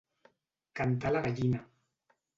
[0.79, 1.63] Cantar la gallina.